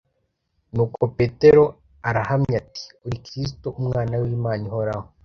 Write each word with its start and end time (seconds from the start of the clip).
Nuko 0.73 1.01
Petero 1.17 1.63
arahamya 2.09 2.55
ati: 2.63 2.83
"Uri 3.05 3.17
Kristo 3.25 3.67
Umwana 3.79 4.13
w'Imana 4.21 4.61
ihoraho." 4.69 5.07